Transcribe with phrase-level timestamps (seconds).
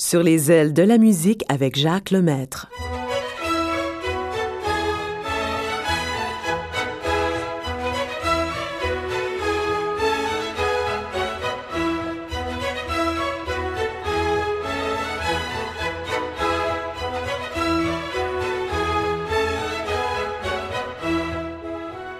[0.00, 2.70] Sur les ailes de la musique avec Jacques Lemaître.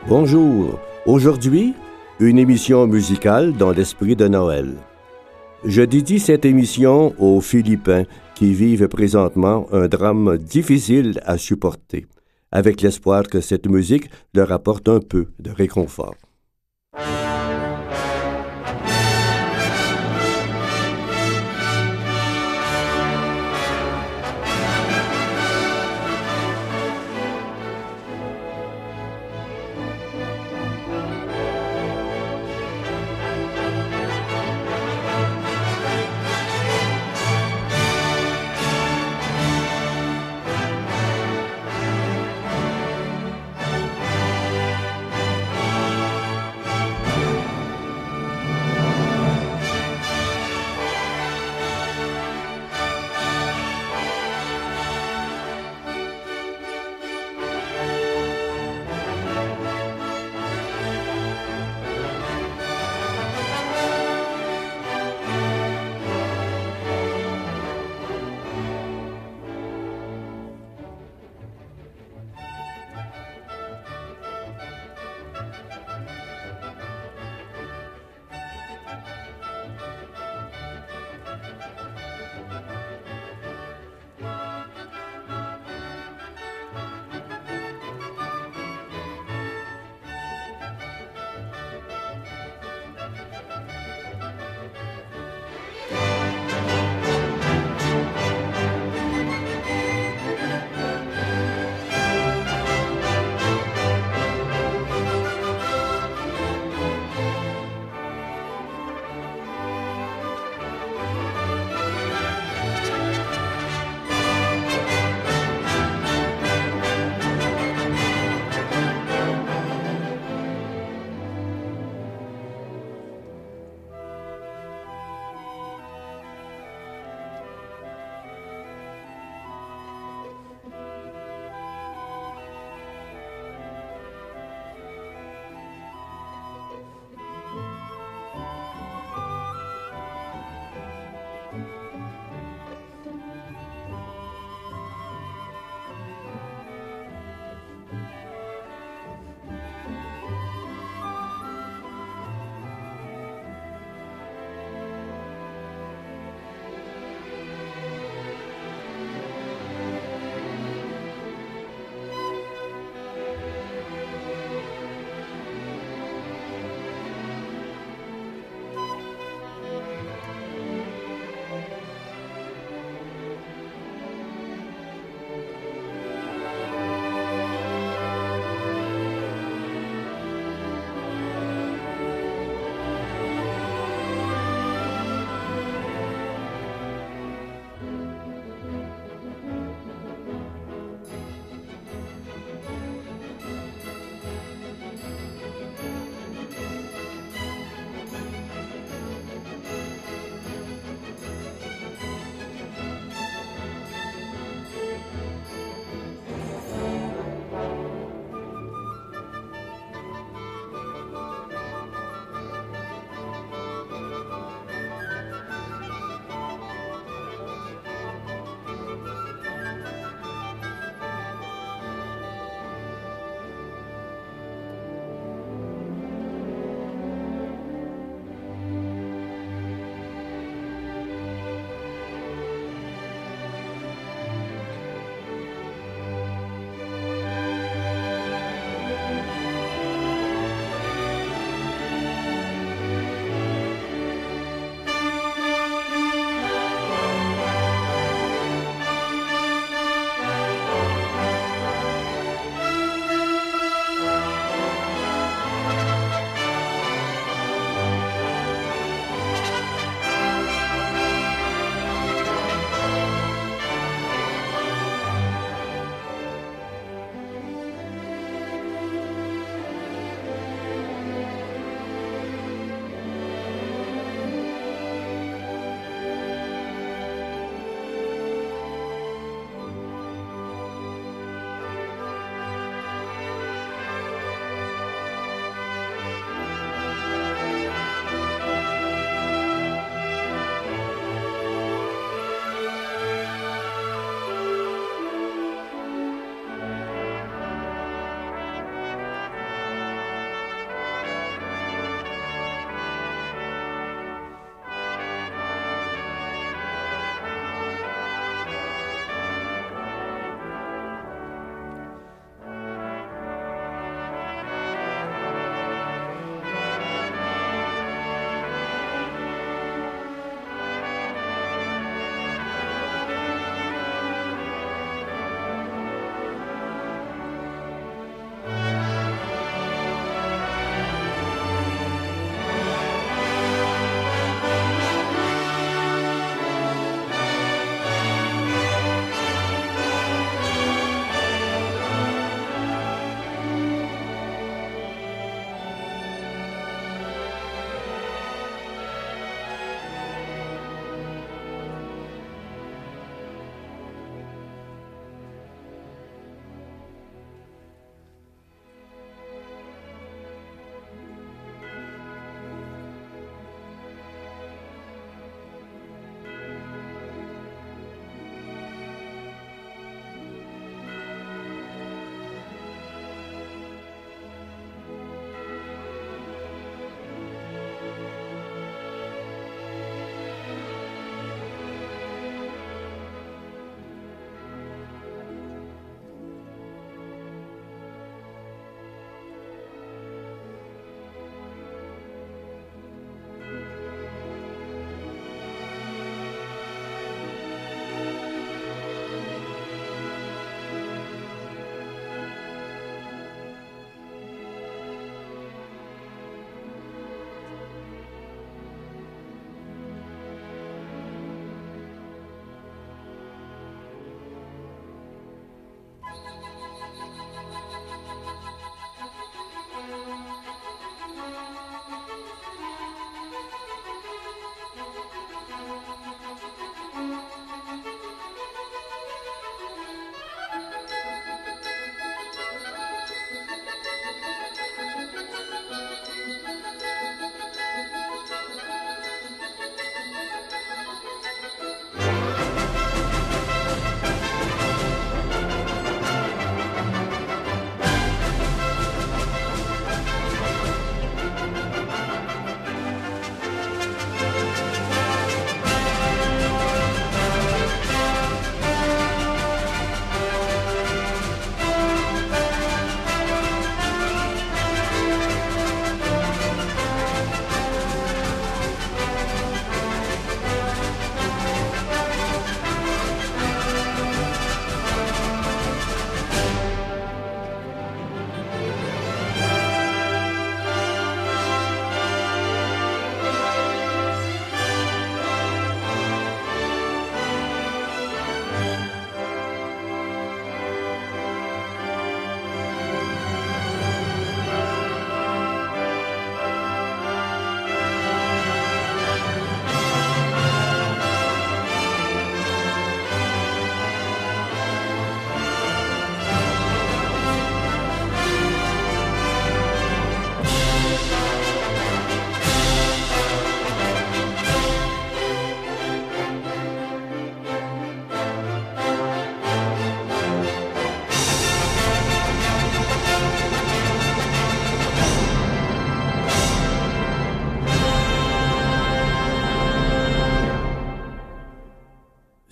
[0.08, 0.80] Bonjour.
[1.06, 1.74] Aujourd'hui,
[2.18, 4.74] une émission musicale dans l'esprit de Noël.
[5.64, 8.04] Je dédie cette émission aux Philippins
[8.36, 12.06] qui vivent présentement un drame difficile à supporter,
[12.52, 16.14] avec l'espoir que cette musique leur apporte un peu de réconfort.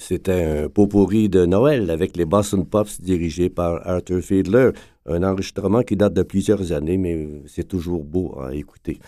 [0.09, 4.71] C'était un pot pourri de Noël avec les Boston Pops dirigés par Arthur Fiedler,
[5.05, 9.01] un enregistrement qui date de plusieurs années, mais c'est toujours beau à écouter.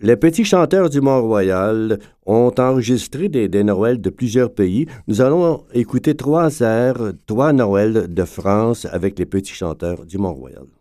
[0.00, 4.86] Les petits chanteurs du Mont-Royal ont enregistré des, des Noëls de plusieurs pays.
[5.08, 10.77] Nous allons écouter trois airs, trois Noëls de France avec les petits chanteurs du Mont-Royal.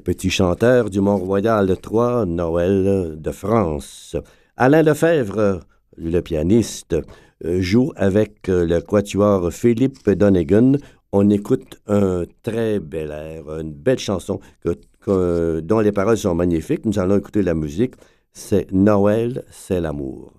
[0.00, 4.16] Les petits chanteurs du Mont-Royal Troyes, Noël de France.
[4.56, 5.60] Alain Lefebvre,
[5.98, 6.96] le pianiste,
[7.44, 10.78] joue avec le quatuor Philippe Donegan.
[11.12, 16.86] On écoute un très bel air, une belle chanson dont les paroles sont magnifiques.
[16.86, 17.92] Nous allons écouter la musique.
[18.32, 20.32] C'est Noël, c'est l'amour.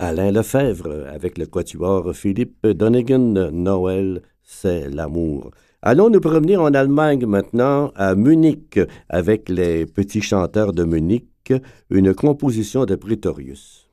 [0.00, 3.50] Alain Lefebvre avec le quatuor Philippe Donegan.
[3.50, 5.50] Noël, c'est l'amour.
[5.82, 11.52] Allons nous promener en Allemagne maintenant, à Munich, avec les petits chanteurs de Munich,
[11.90, 13.87] une composition de Pretorius.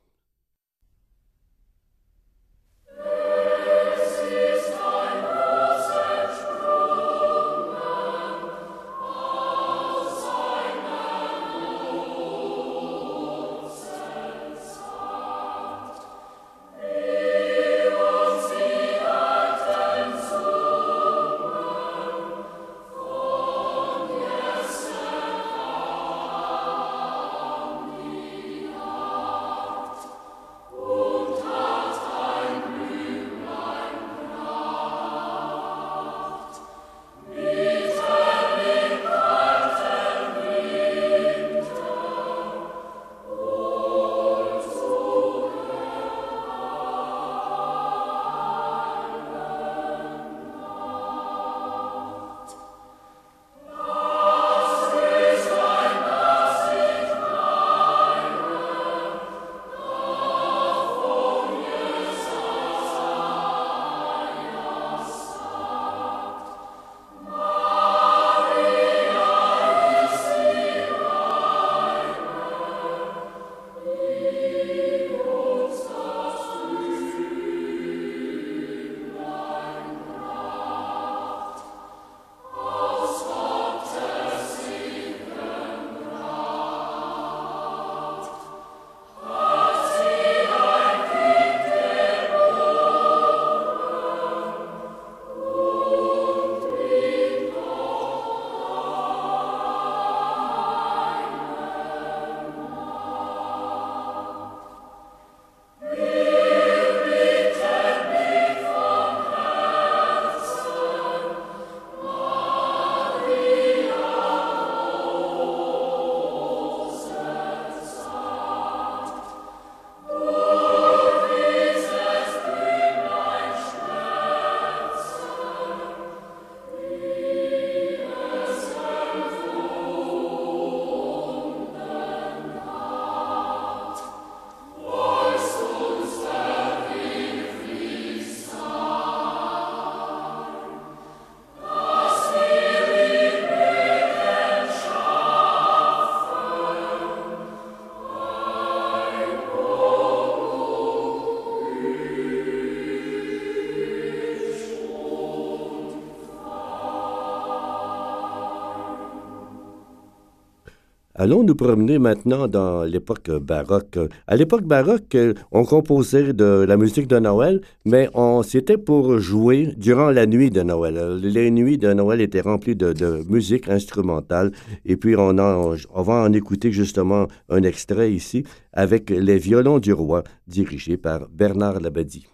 [161.26, 163.98] Allons nous promener maintenant dans l'époque baroque.
[164.28, 165.16] À l'époque baroque,
[165.50, 170.50] on composait de la musique de Noël, mais on c'était pour jouer durant la nuit
[170.50, 171.18] de Noël.
[171.20, 174.52] Les nuits de Noël étaient remplies de, musique instrumentale,
[174.84, 180.22] et puis on, va en écouter justement un extrait ici avec les violons du roi,
[180.46, 182.28] dirigé par Bernard Labadie.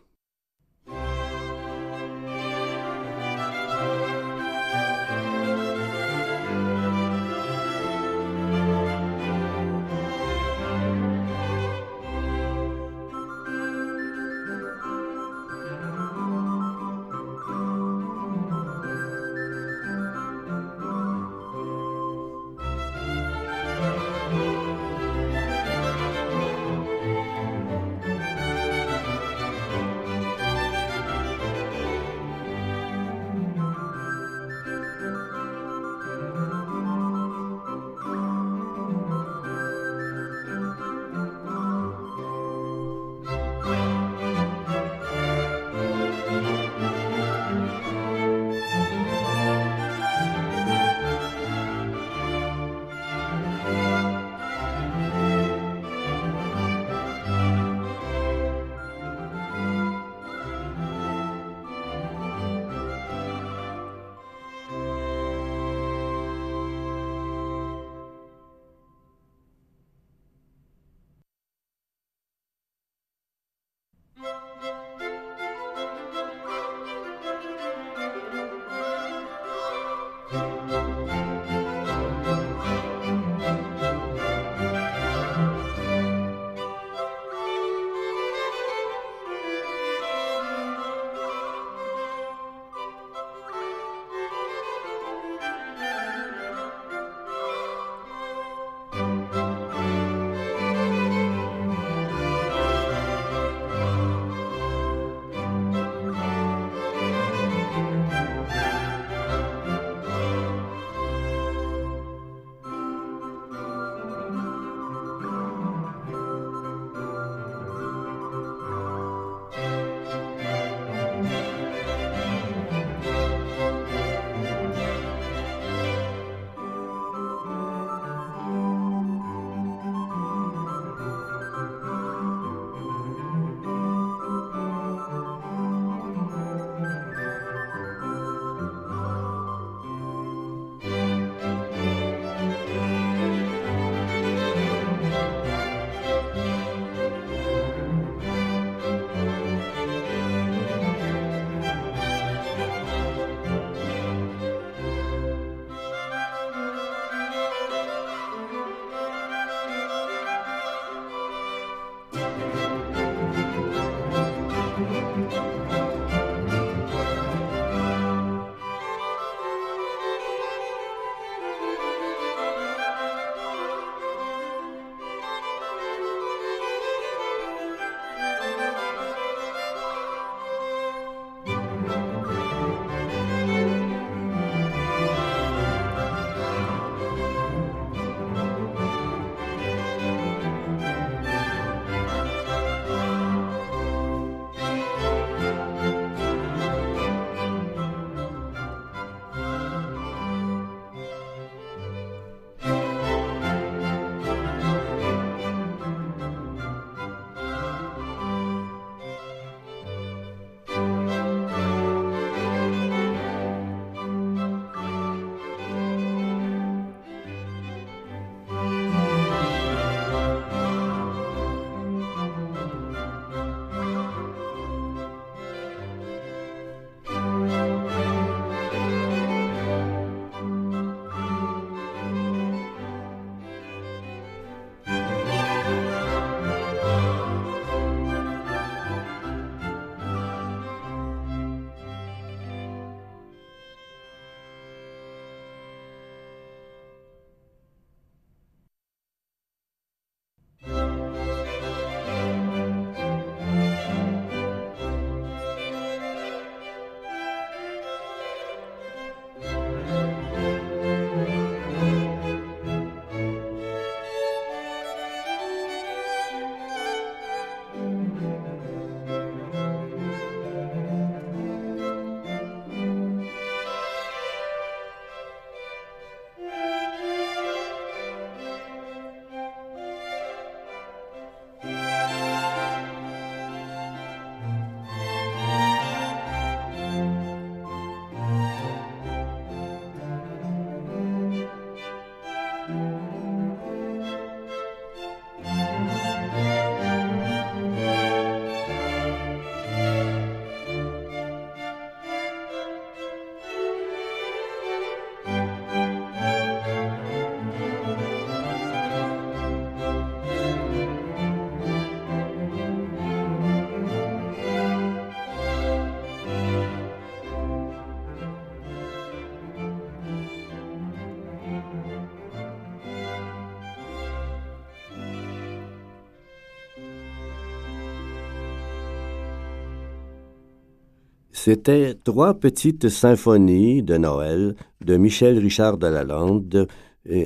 [331.44, 336.68] C'était trois petites symphonies de Noël de Michel Richard de Lalande,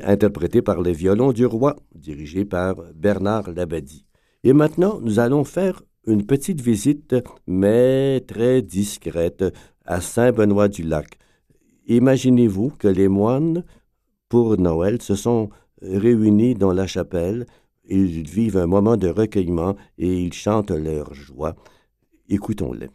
[0.05, 4.07] interprétées par les violons du roi, dirigés par Bernard Labadie.
[4.43, 7.15] Et maintenant, nous allons faire une petite visite,
[7.47, 9.45] mais très discrète,
[9.85, 11.19] à Saint-Benoît-du-Lac.
[11.87, 13.65] Imaginez-vous que les moines,
[14.31, 15.51] pour Noël, se sont
[15.83, 17.45] réunis dans la chapelle,
[17.87, 21.55] ils vivent un moment de recueillement et ils chantent leur joie.
[22.31, 22.89] Écoutons-les.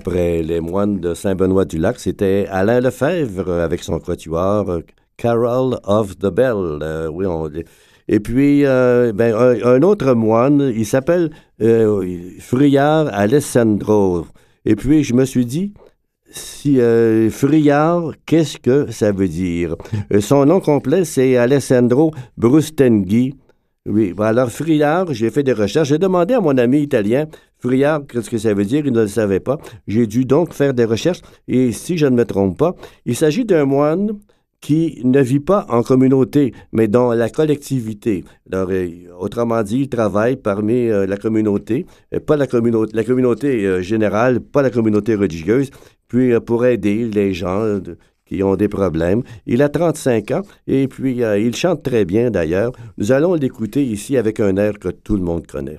[0.00, 4.80] Après les moines de Saint-Benoît-du-Lac, c'était Alain Lefebvre avec son quatuor euh,
[5.18, 6.78] Carol of the Bell.
[6.82, 7.62] Euh,
[8.08, 11.28] Et puis, euh, ben, un, autre moine, il s'appelle
[11.60, 12.02] euh,
[12.38, 14.24] Friard Alessandro.
[14.64, 15.74] Et puis, je me suis dit,
[16.30, 16.78] si
[17.28, 19.76] Friard, qu'est-ce que ça veut dire?
[20.20, 23.34] son nom complet, c'est Alessandro Brustenghi.
[23.86, 25.88] Oui, alors Friard, j'ai fait des recherches.
[25.88, 27.26] J'ai demandé à mon ami italien,
[27.60, 28.86] Friard, qu'est-ce que ça veut dire?
[28.86, 29.58] Il ne le savait pas.
[29.86, 31.20] J'ai dû donc faire des recherches.
[31.46, 34.12] Et si je ne me trompe pas, il s'agit d'un moine
[34.60, 38.24] qui ne vit pas en communauté, mais dans la collectivité.
[38.52, 38.88] Euh,
[39.18, 44.62] autrement dit, il travaille parmi euh, la communauté, euh, pas la communauté, la générale, pas
[44.62, 45.70] la communauté religieuse,
[46.08, 47.80] puis pour aider les gens
[48.26, 49.22] qui ont des problèmes.
[49.46, 52.72] Il a 35 ans et puis il chante très bien d'ailleurs.
[52.98, 55.78] Nous allons l'écouter ici avec un air que tout le monde connaît.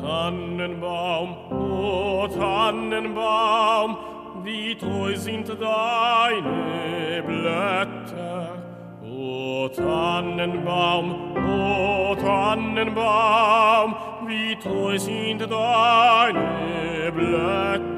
[0.00, 3.96] Tannenbaum, o Tannenbaum,
[4.42, 8.48] wie treu sind deine Blätter.
[9.04, 13.94] O Tannenbaum, o Tannenbaum,
[14.26, 17.92] wie treu sind deine Blätter.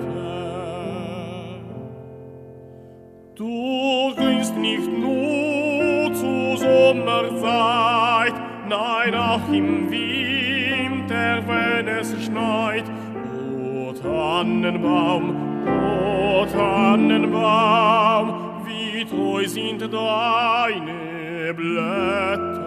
[3.34, 8.34] Du grünst nicht nur zur Sommerzeit,
[8.68, 10.43] nein auch im Winter,
[11.46, 12.84] wenn es schneit.
[13.36, 15.34] O Tannenbaum,
[15.66, 18.26] o Tannenbaum,
[18.64, 22.64] wie treu sind deine Blätter.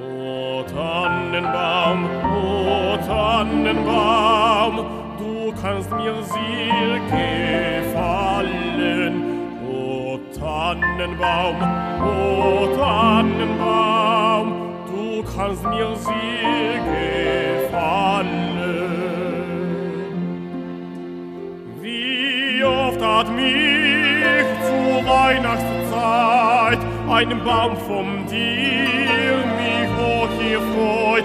[0.00, 4.74] O Tannenbaum, o Tannenbaum,
[5.18, 7.73] du kannst mir sehr gefallen.
[10.96, 11.56] Tannenbaum,
[12.00, 14.46] o Tannenbaum,
[14.86, 16.78] du kannst mir sehr
[17.68, 18.54] gefallen.
[23.24, 26.78] hat mich zur Weihnachtszeit
[27.10, 31.24] einen Baum vom dir mich hoch hier freut.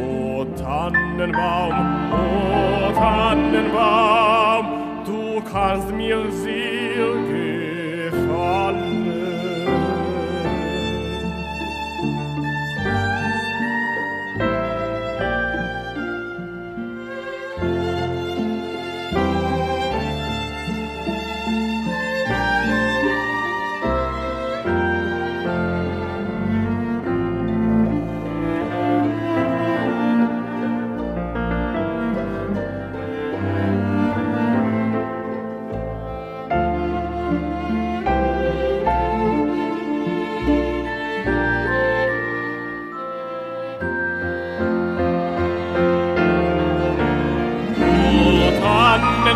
[0.00, 1.74] O Tannenbaum,
[2.12, 4.66] o Tannenbaum,
[5.04, 7.31] du kannst mir sehr gefallen.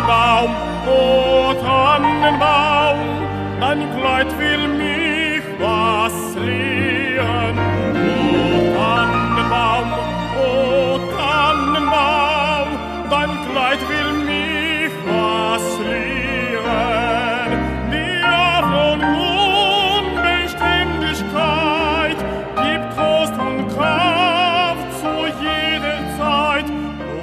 [0.07, 0.55] Tannenbaum,
[0.87, 2.99] o Tannenbaum,
[3.59, 7.57] dein Kleid will mich was liehen.
[8.07, 8.09] O
[8.77, 9.89] Tannenbaum,
[10.39, 10.41] o
[11.17, 12.67] Tannenbaum,
[13.09, 17.51] dein Kleid will mich was liehen.
[17.91, 18.99] Dir von
[20.07, 22.19] Unbeständigkeit
[22.63, 26.67] gibt Trost und Kraft zu jeder Zeit,
[27.11, 27.13] o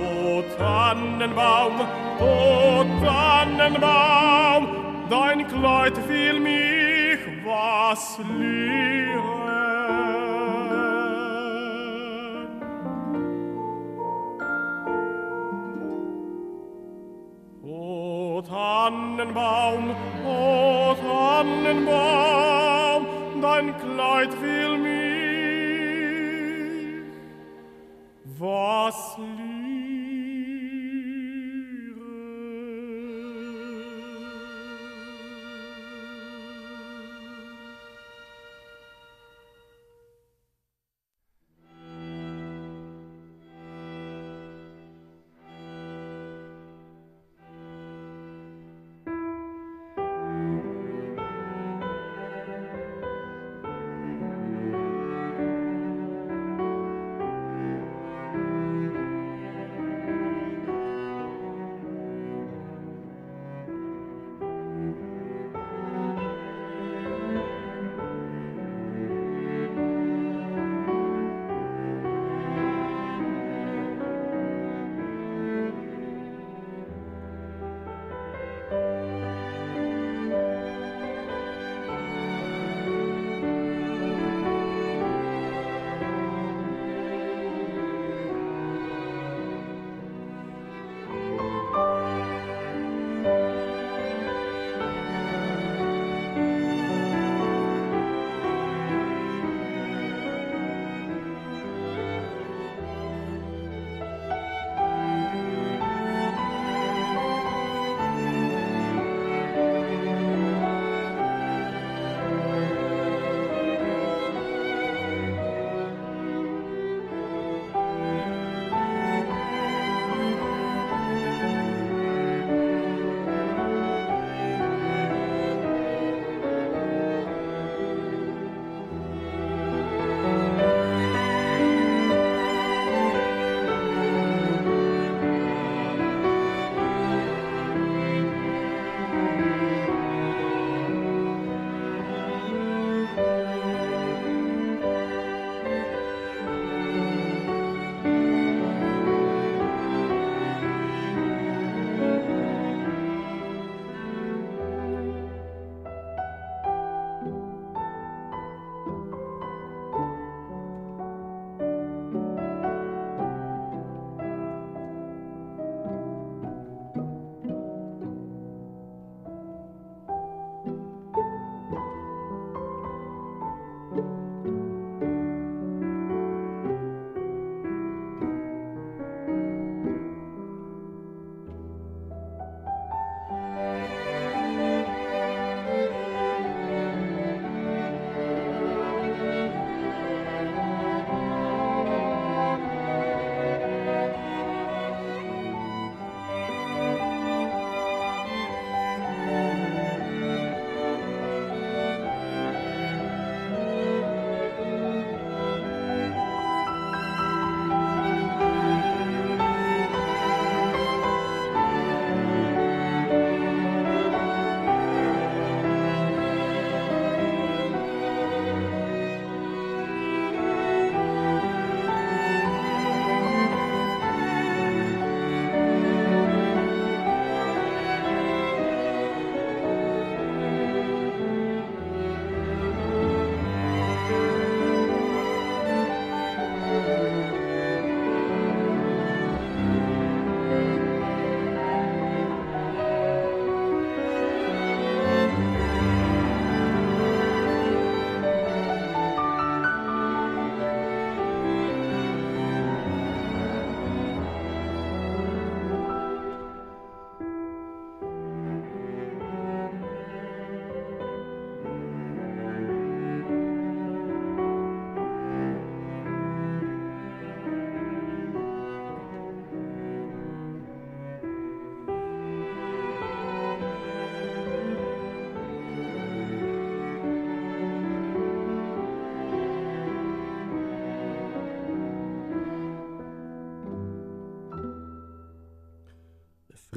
[0.58, 1.76] Tannenbaum,
[2.20, 4.66] O Tannenbaum,
[5.10, 9.34] dein Kleid will mich was lehren.
[17.62, 19.96] O Tannenbaum,
[20.26, 21.82] o Tannenbaum,
[23.42, 24.94] dein Kleid will mich
[28.38, 29.53] was lehren.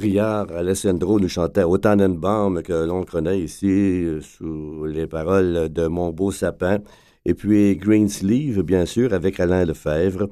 [0.07, 5.87] Riard, Alessandro nous chantait au Tannenbaum que l'on connaît ici euh, sous les paroles de
[5.87, 6.77] Mon beau sapin.
[7.25, 10.29] Et puis Greensleeve, bien sûr, avec Alain Lefebvre.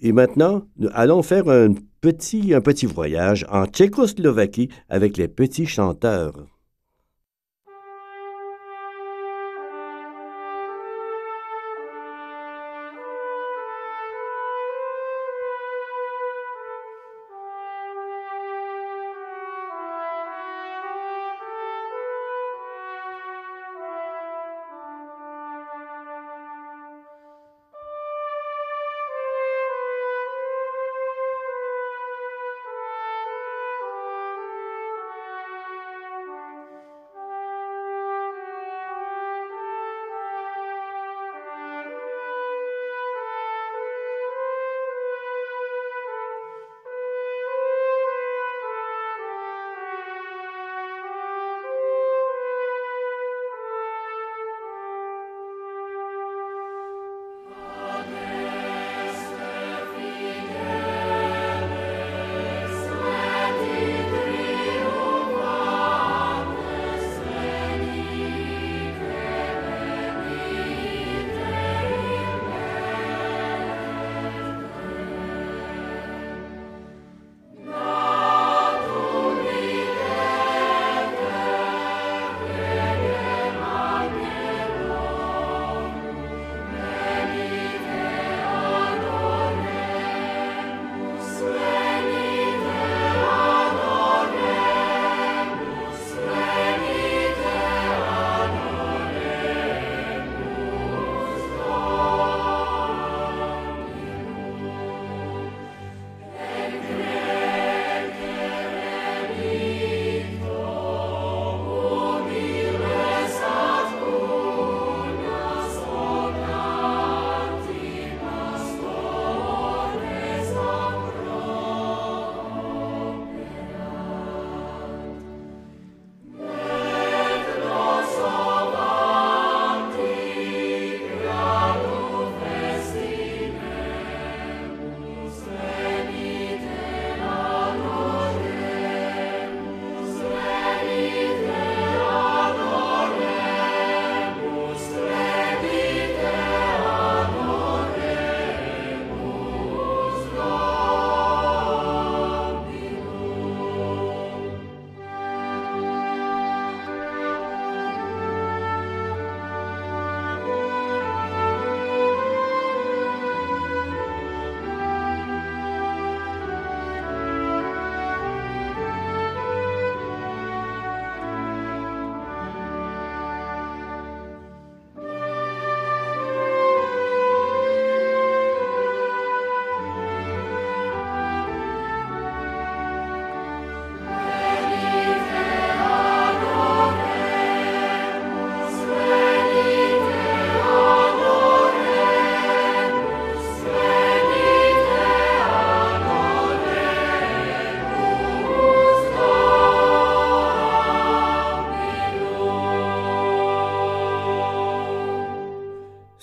[0.00, 5.66] Et maintenant, nous allons faire un petit, un petit voyage en Tchécoslovaquie avec les petits
[5.66, 6.46] chanteurs.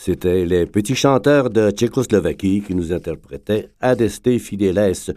[0.07, 5.13] C'était les petits chanteurs de Tchécoslovaquie qui nous interprétaient Adeste Fideles.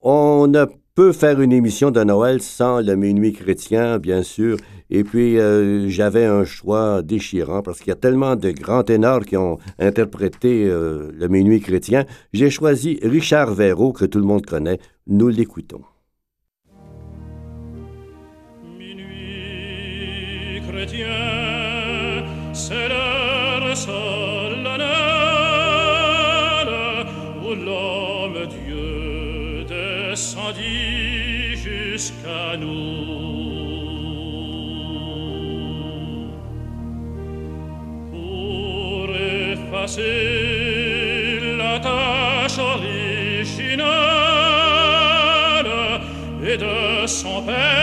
[0.00, 0.64] On ne
[0.96, 4.56] peut faire une émission de Noël sans le minuit chrétien, bien sûr.
[4.90, 9.24] Et puis, euh, j'avais un choix déchirant parce qu'il y a tellement de grands ténors
[9.24, 12.04] qui ont interprété euh, le minuit chrétien.
[12.32, 14.80] J'ai choisi Richard Verrault, que tout le monde connaît.
[15.06, 15.82] Nous l'écoutons.
[32.58, 33.12] Nous.
[38.10, 40.20] Pour effacer
[41.58, 42.92] la tâche originale
[46.44, 47.81] et de son père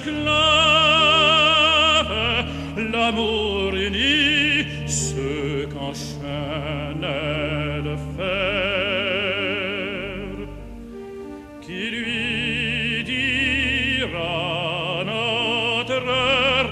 [0.00, 0.16] esclave,
[2.92, 8.64] l'amour uni ce qu'enchaînait le fer,
[11.60, 16.00] qui lui dira notre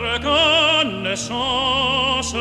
[0.07, 2.37] reconnaissance,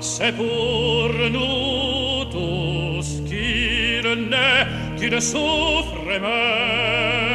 [0.00, 4.66] c'est pour nous tous qu'il naît,
[4.98, 7.29] qu'il souffre et meurt.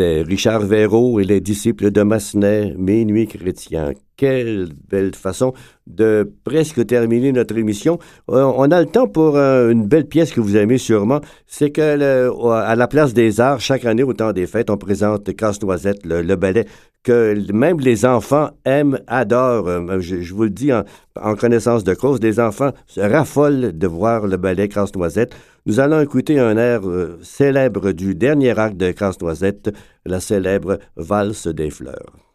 [0.00, 3.92] Richard Verrault et les disciples de Massenet, Minuit chrétien.
[4.16, 5.52] Quelle belle façon
[5.86, 7.98] de presque terminer notre émission.
[8.30, 11.20] Euh, on a le temps pour euh, une belle pièce que vous aimez sûrement.
[11.46, 15.34] C'est que à la place des arts, chaque année au temps des fêtes, on présente
[15.34, 16.66] Casse-Noisette, le ballet
[17.08, 19.68] même les enfants aiment, adorent.
[19.68, 20.84] Euh, Je, vous le dis en,
[21.20, 25.34] en connaissance de cause, les enfants se raffolent de voir le ballet Casse-Noisette.
[25.66, 29.74] Nous allons écouter un air euh, célèbre du dernier acte de Casse-Noisette,
[30.06, 32.27] la célèbre Valse des fleurs.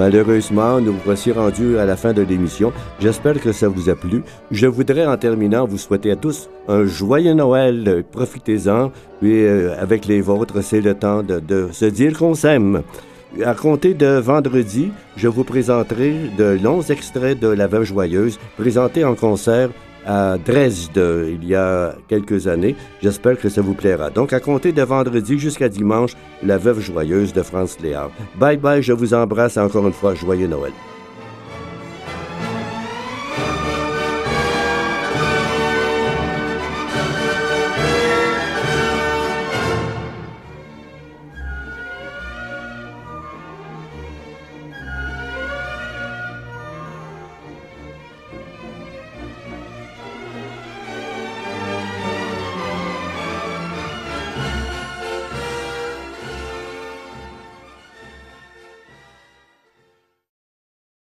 [0.00, 2.72] Malheureusement, nous voici rendus à la fin de l'émission.
[3.00, 4.22] J'espère que ça vous a plu.
[4.50, 8.02] Je voudrais en terminant vous souhaiter à tous un joyeux Noël.
[8.10, 8.92] Profitez-en.
[9.20, 12.82] Puis euh, avec les vôtres, c'est le temps de, de se dire qu'on s'aime.
[13.44, 19.04] À compter de vendredi, je vous présenterai de longs extraits de La Veuve Joyeuse présentés
[19.04, 19.68] en concert
[20.06, 22.76] à Dresde il y a quelques années.
[23.02, 24.10] J'espère que ça vous plaira.
[24.10, 28.10] Donc, à compter de vendredi jusqu'à dimanche, La Veuve Joyeuse de France Léard.
[28.38, 30.14] Bye bye, je vous embrasse encore une fois.
[30.14, 30.72] Joyeux Noël.